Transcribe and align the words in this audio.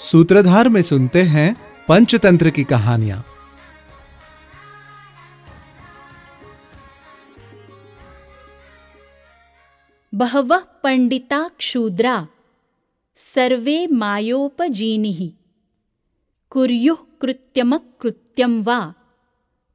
सूत्रधार 0.00 0.68
में 0.68 0.82
सुनते 0.82 1.22
हैं 1.22 1.56
पंचतंत्र 1.88 2.50
की 2.50 2.64
कहानियाँ। 2.64 3.24
बहवः 10.14 10.58
पंडिता 10.58 11.48
क्षूद्रा, 11.48 12.28
सर्वे 13.16 13.86
मायोपजीनिः, 13.86 15.30
कुर्युः 16.50 16.98
कृत्यमकृत्यं 17.20 18.62
वा 18.62 18.94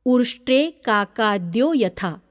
उष्ट्रे 0.05 0.71
काकाद्यो 0.85 1.73
यथा। 1.73 2.21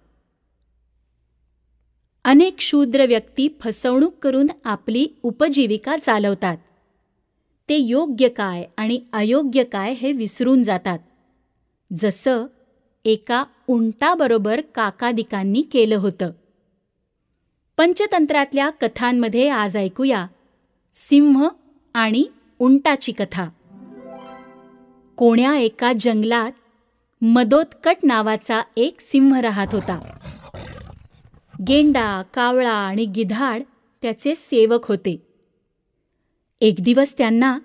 अनेक 2.24 2.60
शूद्र 2.60 3.06
व्यक्ती 3.06 3.48
फसवणूक 3.60 4.18
करून 4.18 4.50
आपली 4.64 5.10
उपजीविका 5.22 5.96
चालवतात। 5.96 6.56
ते 7.68 7.76
योग्य 7.76 8.28
काय 8.28 8.64
आणि 8.76 9.00
अयोग्य 9.12 9.64
काय 9.64 9.92
हे 9.92 10.12
विसरून 10.12 10.62
जातात. 10.62 10.98
जसं 11.92 12.46
एका 13.04 13.44
उंटाबरोबर 13.68 14.60
काकादिकांनी 14.60 15.62
केलं 15.62 15.96
होतं. 15.96 16.30
पंचतंत्रातल्या 17.76 18.70
कथांमध्ये 18.70 19.48
आज 19.48 19.76
ऐकूया. 19.76 20.26
सिंह 20.92 21.48
आणि 21.94 22.24
उंटाची 22.58 23.12
कथा. 23.12 23.48
कोण्या 25.16 25.56
एका 25.56 25.92
जंगलात 26.00 26.52
मदोत्कट 27.24 27.96
नावाचा 28.02 28.62
एक 28.76 29.00
सिंह 29.00 29.40
राहत 29.40 29.66
होता. 29.72 30.18
गेंडा 31.68 32.22
कावळा 32.22 32.72
आणि 32.72 33.04
गिधाड 33.04 33.62
त्याचे 34.02 34.34
सेवक 34.34 34.86
होते. 34.86 35.33
एक 36.64 36.80
दिवस 36.80 37.14
त्यांना 37.18 37.58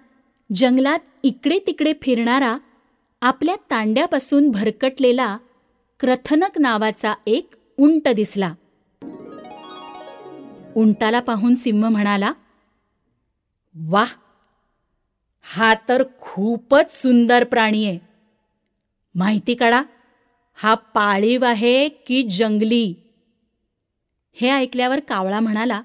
जंगलात 0.50 1.00
इकडे 1.24 1.60
तिकडे 1.68 1.94
फिरणारा 2.02 2.58
आपल्या 3.22 3.56
तांड्यापासून 3.72 4.50
भरकटलेला 4.52 5.38
क्रथनक 6.00 6.58
नावाचा 6.60 7.14
एक 7.28 7.56
उंट 7.78 8.08
दिसला. 8.08 8.54
उंटाला 10.76 11.20
पाहून 11.20 11.56
सिंह 11.56 11.88
म्हणाला 11.90 12.32
वाह! 13.76 14.14
हा 15.46 15.74
तर 15.90 16.04
खूपच 16.22 17.02
सुंदर 17.02 17.44
प्राणी 17.44 17.86
आहे. 17.86 18.00
माहिती 19.16 19.56
काढा 19.56 19.82
हा 20.58 20.74
पाळीव 20.74 21.46
आहे 21.46 21.90
की 21.90 22.22
जंगली? 22.24 22.94
हे 24.38 24.50
ऐकल्यावर 24.50 25.00
कावळा 25.00 25.40
म्हणाला 25.40 25.82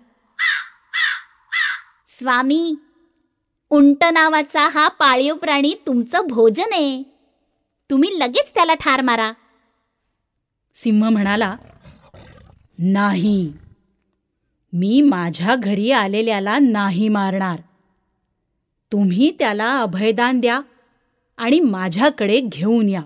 स्वामी 2.07 2.75
उंट 3.71 4.05
नावाचा 4.05 4.69
हा 4.69 4.89
पाळीव 4.89 5.35
प्राणी 5.35 5.75
तुमचं 5.87 6.27
भोजन 6.27 6.73
आहे. 6.73 7.03
तुम्ही 7.91 8.19
लगेच 8.19 8.55
त्याला 8.55 8.75
ठार 8.75 9.01
मारा. 9.01 9.33
सिंह 10.75 11.09
म्हणाला 11.09 11.57
नाही. 12.79 13.53
मी 14.73 15.01
माझ्या 15.01 15.57
घरी 15.57 15.91
आलेल्याला 15.91 16.59
नाही 16.59 17.09
मारणार. 17.09 17.61
तुम्ही 18.93 19.37
त्याला 19.39 19.81
अभयदान 19.81 20.41
द्या 20.41 20.61
आणि 21.37 21.61
माझ्याकडे 21.61 22.41
घेऊन 22.41 22.89
या. 22.89 23.03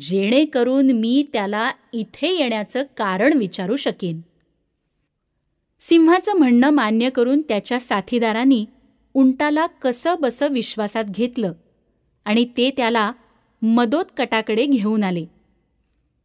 जेणेकरून 0.00 0.90
मी 0.90 1.26
त्याला 1.32 1.70
इथे 1.92 2.28
येण्याचं 2.28 2.82
कारण 2.82 3.32
विचारू 3.32 3.76
शकेन. 3.76 4.20
सिंहाचं 5.80 6.32
म्हणणं 6.32 6.70
मान्य 6.70 7.10
करून 7.10 7.42
त्याच्या 7.42 7.80
साथीदारांनी 7.80 8.66
उंटाला 9.14 9.66
कसं 9.66 10.14
बसं 10.20 10.48
विश्वासात 10.48 11.04
घेतलं 11.04 11.52
आणि 12.24 12.44
ते 12.56 12.70
त्याला 12.70 13.12
मदोत्कटाकडे 13.62 14.66
घेऊन 14.66 15.04
आले. 15.04 15.24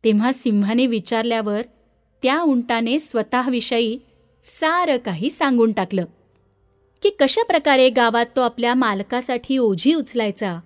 तेव्हा 0.04 0.32
सिंहाने 0.32 0.86
विचारल्यावर 0.86 1.62
त्या 2.24 2.42
उंटाने 2.42 3.00
स्वतःविषयी 3.00 4.00
सारं 4.44 4.98
काही 4.98 5.30
सांगून 5.30 5.72
टाकलं. 5.72 6.06
की 7.04 7.10
कशा 7.10 7.44
प्रकारे 7.44 7.90
गावात 7.90 8.26
तो 8.36 8.42
आपल्या 8.42 8.74
मालकासाठी 8.74 9.58
ओझी 9.58 9.94
उचलायचा 9.94 10.60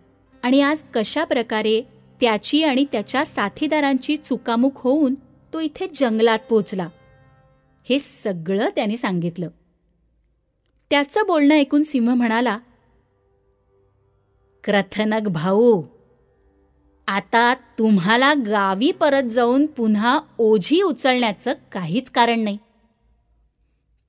आणि 0.44 0.62
आज 0.62 0.84
कशा 0.94 1.24
प्रकारे 1.24 1.82
त्याची 2.22 2.64
आणि 2.64 2.86
त्याच्या 2.92 3.26
साथीदारांची 3.26 4.18
चुकामुक 4.18 4.72
होऊन 4.76 5.16
तो 5.54 5.60
इथे 5.60 5.88
जंगलात 5.96 6.40
पोचला 6.50 6.88
हे 7.90 8.00
सगळं 8.00 8.70
त्याने 8.76 8.98
सांगितलं. 8.98 9.50
त्याचं 10.90 11.22
बोलणं 11.28 11.56
ऐकून 11.56 11.84
सिंह 11.84 12.14
म्हणाला 12.14 12.58
क्रथनक 14.64 15.28
भाऊ 15.28 15.84
आता 17.08 17.54
तुम्हाला 17.54 18.34
गावी 18.34 18.92
परत 18.92 19.24
जाऊन 19.24 19.66
पुन्हा 19.66 20.20
ओझी 20.38 20.82
उचलण्याचं 20.82 21.54
काहीच 21.72 22.10
कारण 22.10 22.40
नाही. 22.40 22.58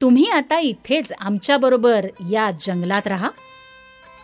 तुम्ही 0.01 0.31
आता 0.31 0.59
इथेच 0.59 1.13
आमच्याबरोबर 1.21 2.07
या 2.31 2.51
जंगलात 2.61 3.07
राहा 3.07 3.31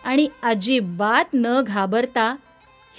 आणि 0.03 0.27
अजिबात 0.43 1.25
न 1.33 1.61
घाबरता 1.61 2.35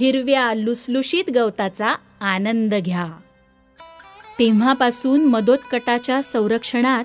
हिरव्या 0.00 0.54
लुसलुशीत 0.54 1.30
गवताचा 1.34 1.94
आनंद 2.20 2.74
घ्या. 2.74 3.12
तेव्हापासून 4.38 5.24
मदोत्कटाच्या 5.24 6.22
संरक्षणात 6.22 7.04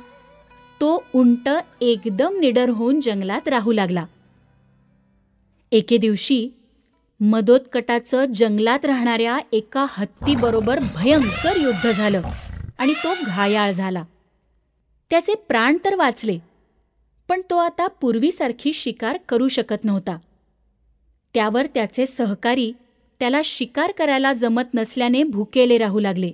तो 0.81 1.03
उंट 1.15 1.49
एकदम 1.81 2.39
निडर 2.39 2.69
होऊन 2.69 2.99
जंगलात 2.99 3.47
राहू 3.47 3.71
लागला. 3.71 4.05
एके 5.71 5.97
दिवशी 5.97 6.49
मदोत्कटाचं 7.19 8.25
जंगलात 8.25 8.85
राहणाऱ्या 8.85 9.37
एका 9.51 9.85
हत्तीबरोबर 9.89 10.79
भयंकर 10.95 11.57
युद्ध 11.57 11.91
झालं 11.91 12.21
आणि 12.77 12.93
तो 12.93 13.13
घायाळ 13.25 13.71
झाला. 13.71 14.03
त्याचे 15.11 15.33
प्राण 15.47 15.77
तर 15.85 15.95
वाचले 15.95 16.37
पण 17.29 17.41
तो 17.49 17.57
आता 17.57 17.87
पूर्वीसारखी 17.87 18.73
शिकार 18.73 19.17
करू 19.29 19.47
शकत 19.47 19.85
नव्हता. 19.85 20.17
त्यावर 21.33 21.65
त्याचे 21.65 22.05
सहकारी 22.05 22.71
त्याला 23.19 23.41
शिकार 23.45 23.91
करायला 23.91 24.33
जमत 24.33 24.73
नसल्याने 24.73 25.23
भुकेले 25.23 25.77
राहू 25.77 25.99
लागले. 25.99 26.31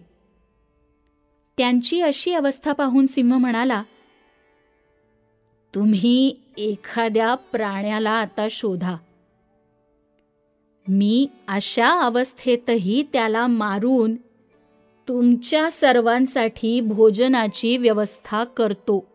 त्यांची 1.57 2.01
अशी 2.01 2.33
अवस्था 2.33 2.73
पाहून 2.73 3.05
सिंह 3.05 3.37
म्हणाला 3.37 3.83
तुम्ही 5.77 6.35
एखाद्या 6.57 7.35
प्राण्याला 7.35 8.09
आता 8.09 8.47
शोधा. 8.51 8.95
मी 10.87 11.27
अशा 11.47 12.01
अवस्थेतही 12.01 13.03
त्याला 13.13 13.47
मारून 13.47 14.15
तुमच्या 15.07 15.71
सर्वांसाठी 15.71 16.81
भोजनाची 16.81 17.77
व्यवस्था 17.77 18.43
करतो. 18.43 19.07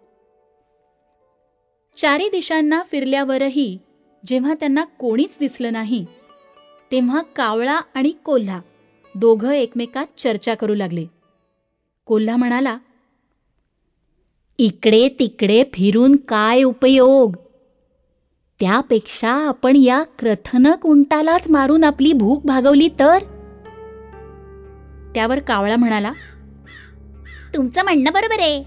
चारी 1.96 2.28
दिशांना 2.28 2.82
फिरल्यावरही 2.90 3.78
जेव्हा 4.26 4.54
त्यांना 4.54 4.84
कोणीच 4.84 5.36
दिसलं 5.40 5.72
नाही 5.72 6.06
तेव्हा 6.90 7.22
कावळा 7.22 7.80
आणि 7.94 8.10
कोल्हा 8.10 8.60
दोघं 9.14 9.50
एकमेकात 9.50 10.06
चर्चा 10.18 10.54
करू 10.54 10.74
लागले. 10.74 11.04
कोल्हा 12.06 12.36
म्हणाला 12.36 12.78
इकडे 14.58 15.08
तिकडे 15.08 15.64
फिरून 15.74 16.16
काय 16.16 16.62
उपयोग? 16.62 17.36
त्यापेक्षा 18.60 19.30
आपण 19.48 19.76
या 19.76 20.02
क्रथनक 20.18 20.86
उंटालाच 20.86 21.50
मारून 21.50 21.84
आपली 21.84 22.12
भूक 22.12 22.46
भागवली 22.46 22.88
तर? 22.88 23.18
त्यावर 25.14 25.38
कावळा 25.38 25.76
म्हणाला 25.76 26.12
तुमचं 27.54 27.82
म्हणणं 27.82 28.12
बरोबर 28.12 28.40
आहे. 28.40 28.62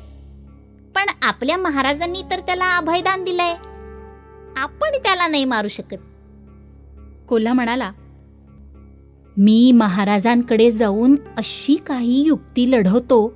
पण 0.95 1.06
आपल्या 1.24 1.57
महाराजांनी 1.57 2.21
तर 2.31 2.39
त्याला 2.39 2.77
अभयदान 2.77 3.24
दिलंय. 3.24 3.56
आपण 4.57 4.89
त्याला 5.04 5.27
नाही 5.27 5.45
मारू 5.45 5.68
शकत. 5.68 5.98
कोल्हा 7.30 7.54
म्हणाला 7.54 7.92
मी 9.38 9.71
महाराजांकडे 9.71 10.71
जाऊन 10.71 11.15
अशी 11.38 11.75
काही 11.75 12.24
युक्ती 12.25 12.71
लढवतो 12.71 13.33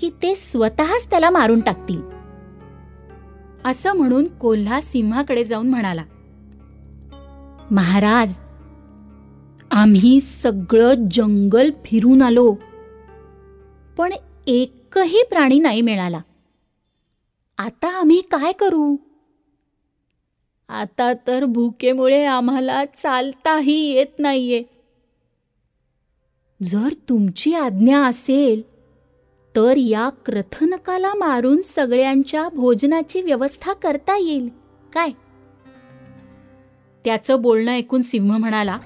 की 0.00 0.10
ते 0.22 0.34
स्वतःच 0.34 1.10
त्याला 1.10 1.30
मारून 1.30 1.60
टाकतील. 1.60 2.00
असं 3.64 3.92
म्हणून 3.92 4.26
कोल्हा 4.26 4.80
सिंहाकडे 4.80 5.44
जाऊन 5.44 5.68
म्हणाला 5.68 6.04
महाराज 7.70 8.40
आम्ही 9.70 10.20
सगळं 10.20 10.94
जंगल 11.10 11.70
फिरून 11.84 12.22
आलो 12.22 12.52
पण 13.98 14.12
एकही 14.46 15.22
प्राणी 15.30 15.58
नाही 15.58 15.80
मिळाला. 15.80 16.20
आता 17.58 17.98
आम्ही 17.98 18.20
काय 18.20 18.52
करू? 18.52 18.96
आता 20.68 21.12
तर 21.26 21.44
भुकेमुळे 21.44 22.24
आम्हाला 22.24 22.84
चालताही 22.84 23.78
येत 23.92 24.18
नाहीये. 24.18 24.62
जर 26.62 26.94
तुमची 27.08 27.54
आज्ञा 27.54 28.04
असेल 28.06 28.62
तर 29.56 29.76
या 29.76 30.08
क्रथनकाला 30.26 31.14
मारून 31.14 31.60
सगळ्यांच्या 31.60 32.48
भोजनाची 32.48 33.22
व्यवस्था 33.22 33.72
करता 33.72 34.16
येईल. 34.16 34.48
काय? 34.92 35.10
त्याचं 37.04 37.42
बोलणं 37.42 37.70
ऐकून 37.70 38.02
सिंह 38.02 38.36
म्हणाला 38.36 38.78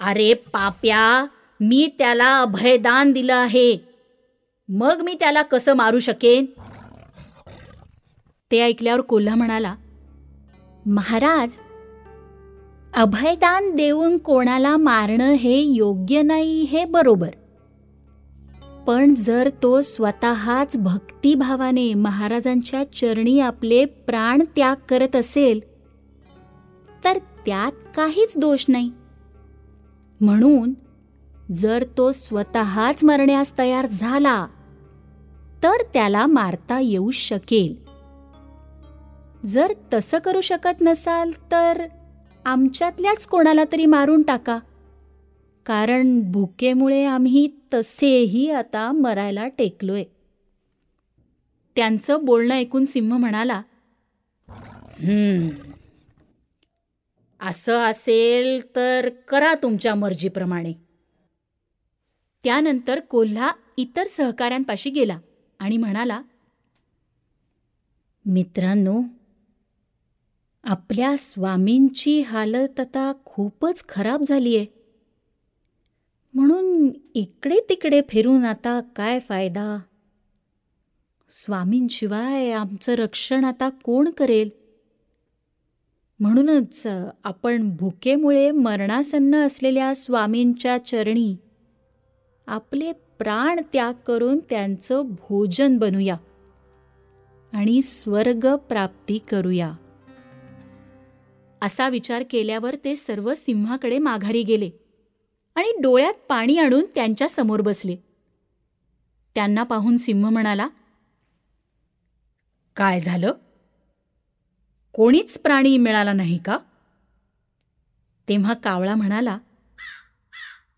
अरे 0.00 0.34
पाप्या 0.34 1.26
मी 1.60 1.90
त्याला 1.98 2.40
अभयदान 2.40 3.12
दिलं 3.12 3.34
आहे. 3.34 3.76
मग 4.68 5.00
मी 5.00 5.16
त्याला 5.20 5.42
कसं 5.42 5.72
मारू 5.72 5.98
शकेन? 5.98 6.46
ते 8.50 8.60
ऐकल्यावर 8.60 9.00
कोल्हा 9.00 9.34
म्हणाला 9.34 9.74
महाराज 10.86 11.54
अभयदान 12.94 13.76
देऊन 13.76 14.18
कोणाला 14.18 14.76
मारणं 14.76 15.30
हे 15.32 15.60
योग्य 15.60 16.22
नाही 16.22 16.62
हे 16.62 16.84
बरोबर. 16.84 17.28
पण 18.86 19.14
जर 19.14 19.48
तो 19.62 19.80
स्वतःच 19.80 20.76
भक्तिभावाने 20.76 21.94
महाराजांच्या 21.94 22.92
चरणी 22.92 23.40
आपले 23.40 23.84
प्राण 23.84 24.42
त्याग 24.56 24.76
करत 24.88 25.16
असेल 25.16 25.60
तर 27.04 27.18
त्यात 27.46 27.72
काहीच 27.96 28.38
दोष 28.38 28.64
नाही. 28.68 28.90
म्हणून 30.20 30.72
जर 31.54 31.84
तो 31.96 32.12
स्वतःच 32.12 33.04
मरण्यास 33.04 33.58
तयार 33.58 33.86
झाला 33.86 34.46
तर 35.62 35.82
त्याला 35.94 36.26
मारता 36.26 36.80
येऊ 36.80 37.10
शकेल. 37.10 37.74
जर 39.46 39.72
तसं 39.92 40.18
करू 40.18 40.40
शकत 40.40 40.80
नसाल 40.80 41.30
तर 41.52 41.86
आमच्यातल्याच 42.44 43.26
कोणाला 43.26 43.64
तरी 43.72 43.86
मारून 43.86 44.22
टाका. 44.22 44.58
कारण 45.66 46.18
भुकेमुळे 46.32 47.04
आम्ही 47.04 47.46
तसेही 47.74 48.50
आता 48.50 48.90
मरायला 48.92 49.46
टेकलोय. 49.48 50.04
त्यांचं 51.76 52.24
बोलणं 52.24 52.54
ऐकून 52.54 52.84
सिंह 52.84 53.16
म्हणाला 53.16 53.60
असं 57.40 57.78
असेल 57.80 58.60
तर 58.76 59.08
करा 59.28 59.54
तुमच्या 59.62 59.94
मर्जीप्रमाणे. 59.94 60.72
त्यानंतर 62.44 63.00
कोल्हा 63.00 63.50
इतर 63.76 64.06
सहकाऱ्यांपाशी 64.06 64.90
गेला 64.90 65.18
आणि 65.60 65.76
म्हणाला 65.76 66.20
मित्रांनो 68.24 69.00
आपल्या 70.64 71.14
स्वामींची 71.18 72.20
हालत 72.20 72.80
आता 72.80 73.12
खूपच 73.24 73.84
खराब 73.88 74.22
झाली 74.22 74.56
आहे 74.56 74.66
म्हणून 76.34 76.90
इकडे 77.14 77.60
तिकडे 77.68 78.00
फिरून 78.08 78.44
आता 78.44 78.80
काय 78.96 79.18
फायदा? 79.20 79.78
स्वामींशिवाय 81.30 82.52
आमचं 82.52 82.94
रक्षण 82.94 83.44
आता 83.44 83.68
कोण 83.68 84.10
करेल? 84.10 84.50
म्हणूनच 86.20 86.86
आपण 87.24 87.76
भुकेमुळे 87.76 88.50
मरणासन्न 88.50 89.34
असलेल्या 89.34 89.94
स्वामींच्या 89.94 90.78
चरणी 90.86 91.36
आपले 92.46 92.92
प्राण 92.92 93.60
त्याग 93.72 93.92
करून 94.06 94.38
त्यांचं 94.38 95.02
भोजन 95.06 95.78
बनूया 95.78 96.16
आणि 97.52 97.82
स्वर्ग 97.82 98.56
प्राप्ती 98.56 99.18
करूया. 99.18 99.72
असा 101.62 101.88
विचार 101.88 102.24
केल्यावर 102.30 102.76
ते 102.84 102.96
सर्व 102.96 103.34
सिंहाकडे 103.34 103.98
माघारी 103.98 104.42
गेले. 104.42 104.70
आणि 105.54 105.72
डोळ्यात 105.82 106.14
पाणी 106.28 106.58
आणून 106.58 106.84
त्यांच्यासमोर 106.94 107.60
बसले. 107.60 107.96
त्यांना 109.34 109.62
पाहून 109.62 109.96
सिंह 109.96 110.28
म्हणाला 110.30 110.68
काय 112.76 113.00
झालं? 113.00 113.32
कोणीच 114.92 115.38
प्राणी 115.38 115.78
मिळाला 115.78 116.12
नाही 116.12 116.38
का? 116.38 116.58
तेव्हा 118.28 118.54
कावळा 118.54 118.94
म्हणाला 118.94 119.38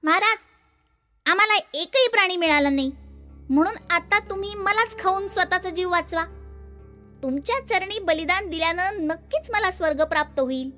महाराज 0.02 0.46
आम्हाला 1.26 1.54
एकही 1.74 2.08
प्राणी 2.12 2.36
मिळाला 2.36 2.70
नाही. 2.70 2.90
म्हणून 3.50 3.74
आता 3.90 4.18
तुम्ही 4.30 4.54
मलाच 4.54 4.98
खाऊन 5.02 5.28
स्वतःचा 5.28 5.70
जीव 5.70 5.90
वाचवा. 5.90 6.24
तुमच्या 7.22 7.66
चरणी 7.66 7.98
बलिदान 7.98 8.50
दिल्यानं 8.50 9.06
नक्कीच 9.06 9.50
मला 9.50 9.70
स्वर्ग 9.70 10.04
प्राप्त 10.04 10.40
होईल. 10.40 10.70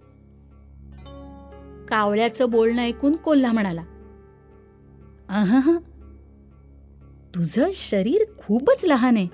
कावळ्याचं 1.89 2.51
बोलणं 2.51 2.83
ऐकून 2.83 3.17
कोल्हा 3.17 3.53
म्हणाला 3.53 3.83
अहं 5.29 5.77
तुझं 7.35 7.71
शरीर 7.75 8.25
खूपच 8.39 8.85
लहान 8.85 9.17
आहे. 9.17 9.27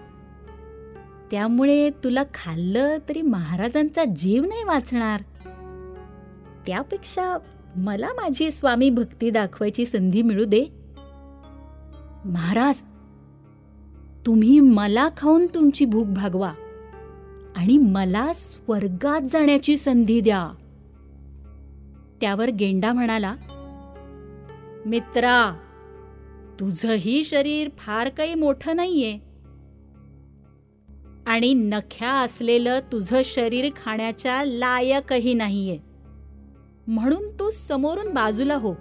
त्यामुळे 1.31 1.91
तुला 1.91 2.23
खाल्लं 2.35 2.97
तरी 3.09 3.23
महाराजांचा 3.23 4.05
जीव 4.05 4.45
नाही 4.45 4.65
वाचणार. 4.65 5.23
त्यापेक्षा 6.67 7.39
मला 7.77 8.09
माझी 8.09 8.51
स्वामी 8.51 8.91
भक्ती 8.91 9.31
दाखवायची 9.31 9.85
संधी 9.85 10.23
मिळू 10.23 10.45
दे. 10.45 10.65
महाराज 12.25 12.75
तुम्ही 14.27 14.61
मला 14.61 15.09
खाऊन 15.17 15.47
तुमची 15.47 15.85
भूक 15.85 16.07
भागवा 16.07 16.53
आणि 17.57 17.79
मला 17.79 18.33
स्वर्गात 18.33 19.21
जाण्याची 19.21 19.77
संधी 19.77 20.21
द्या. 20.21 20.49
त्यावर 22.23 22.51
गेंडा 22.51 22.93
म्हणाला 22.93 23.35
मित्रा 24.87 25.57
तुझंही 26.61 27.25
शरीर 27.25 27.69
फार 27.79 28.09
काही 28.09 28.35
मोठं 28.35 28.77
नाहीये. 28.77 29.19
आणि 31.27 31.55
नख्या 31.55 32.11
असलेलं 32.11 32.81
तुझं 32.93 33.21
शरीर 33.25 33.71
खाण्याच्या 33.85 34.45
लायकही 34.45 35.35
नाहीये. 35.35 35.79
म्हणून 36.87 37.29
तू 37.41 37.51
समोरून 37.51 38.15
बाजूला 38.15 38.55
हो 38.55 38.75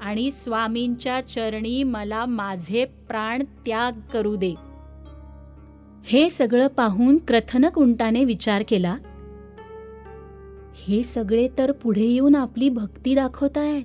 आणि 0.00 0.30
स्वामींच्या 0.30 1.20
चरणी 1.20 1.82
मला 1.82 2.24
माझे 2.24 2.84
प्राण 2.84 3.42
त्याग 3.42 3.92
करू 4.12 4.36
दे. 4.36 4.54
हे 6.04 6.30
सगळं 6.30 6.66
पाहून 6.66 7.18
क्रथनक 7.28 7.78
उंटाने 7.78 8.24
विचार 8.24 8.62
केला. 8.68 8.96
हे 10.74 11.02
सगळे 11.02 11.48
तर 11.58 11.72
पुढे 11.72 12.04
येऊन 12.04 12.34
आपली 12.34 12.68
भक्ती 12.68 13.14
दाखवतायत. 13.14 13.84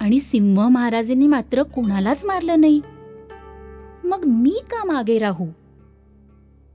आणि 0.00 0.18
सिंह 0.18 0.68
महाराजांनी 0.68 1.26
मात्र 1.26 1.62
कोणालाच 1.62 2.24
मारलं 2.24 2.60
नाही. 2.60 2.80
मग 4.04 4.24
मी 4.24 4.50
का 4.50 4.84
मागे 4.84 5.18
राहू? 5.18 5.46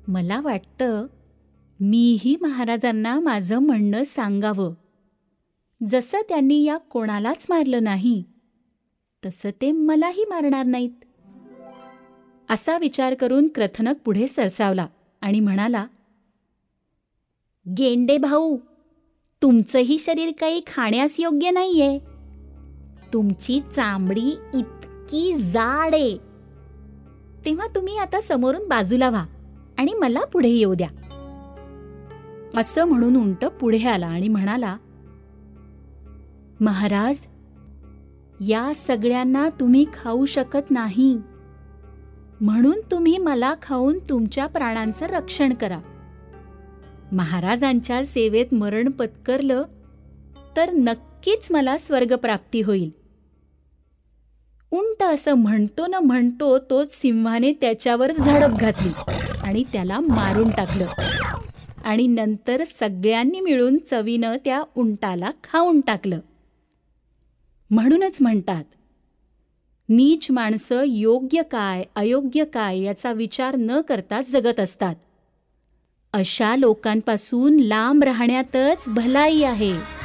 मला 0.07 0.41
वाटतं 0.41 1.07
मीही 1.79 2.35
महाराजांना 2.41 3.19
माझं 3.19 3.59
म्हणणं 3.59 4.03
सांगावं. 4.03 4.73
जसं 5.87 6.17
त्यांनी 6.29 6.63
या 6.63 6.77
कोणालाच 6.77 7.45
मारलं 7.49 7.83
नाही 7.83 8.23
तसं 9.25 9.49
ते 9.61 9.71
मलाही 9.71 10.25
मारणार 10.29 10.65
नाहीत. 10.65 10.89
असा 12.49 12.77
विचार 12.77 13.13
करून 13.13 13.47
क्रथनक 13.47 13.93
पुढे 14.05 14.27
सरसावला 14.27 14.87
आणि 15.21 15.39
म्हणाला 15.39 15.87
गेंडे 17.77 18.17
भाऊ 18.17 18.57
तुमचंही 19.41 19.99
शरीर 19.99 20.31
काही 20.39 20.61
खाण्यास 20.67 21.19
योग्य 21.19 21.51
नाहीये. 21.51 21.99
तुमची 23.13 23.59
चामडी 23.75 24.37
इतकी 24.53 25.33
जाड 25.33 25.95
आहे. 25.95 26.17
तेव्हा 27.45 27.67
तुम्ही 27.75 27.97
आता 27.97 28.21
समोरून 28.21 28.67
बाजूला 28.67 29.09
व्हा 29.09 29.25
आणि 29.77 29.93
मला 29.93 30.25
पुढे 30.25 30.49
येऊ 30.49 30.73
द्या. 30.73 30.87
असं 32.59 32.85
म्हणून 32.85 33.15
उंट 33.15 33.45
पुढे 33.45 33.87
आला 33.87 34.07
आणि 34.07 34.27
म्हणाला 34.27 34.77
महाराज 36.59 37.25
या 38.39 38.71
सगळ्यांना 38.75 39.49
तुम्ही 39.59 39.85
खाऊ 39.93 40.25
शकत 40.25 40.71
नाही. 40.71 41.17
म्हणून 42.41 42.79
तुम्ही 42.91 43.17
मला 43.17 43.55
खाऊन 43.61 43.99
तुमच्या 44.09 44.47
प्राणांचं 44.47 45.05
रक्षण 45.05 45.53
करा. 45.53 45.79
महाराजांच्या 47.11 48.05
सेवेत 48.05 48.53
मरण 48.53 48.89
पत्करलं 48.89 49.63
तर 50.57 50.71
नक्कीच 50.71 51.47
मला 51.51 51.77
स्वर्गप्राप्ती 51.77 52.61
होईल. 52.61 52.91
उंट 54.71 55.03
असं 55.03 55.33
म्हणतो 55.33 55.87
न 55.87 55.93
म्हणतो 55.93 56.59
तोच 56.59 56.93
सिंहाने 56.93 57.53
त्याच्यावर 57.53 58.11
झडप 58.11 58.59
घातली 58.59 58.89
आणि 59.43 59.63
त्याला 59.73 59.99
मारून 59.99 60.49
टाकलं. 60.49 60.85
आणि 61.83 62.07
नंतर 62.07 62.63
सगळ्यांनी 62.63 63.39
मिळून 63.39 63.77
चवीनं 63.77 64.35
त्या 64.45 64.63
उंटाला 64.75 65.31
खाऊन 65.43 65.81
टाकलं. 65.81 66.19
म्हणूनच 67.69 68.17
म्हणतात 68.21 68.63
नीच 69.89 70.31
माणसं 70.31 70.83
योग्य 70.87 71.41
काय 71.41 71.83
अयोग्य 71.95 72.45
काय 72.45 72.79
याचा 72.79 73.11
विचार 73.11 73.55
न 73.55 73.81
करता 73.81 74.21
जगत 74.21 74.59
असतात. 74.59 74.95
अशा 76.13 76.55
लोकांपासून 76.55 77.59
लांब 77.59 78.03
राहण्यातच 78.03 78.83
भलाई 78.87 79.43
आहे. 79.43 80.00